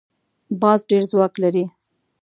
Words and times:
باز 0.61 0.79
ډېر 0.89 1.03
ځواک 1.11 1.33
لري 1.43 1.65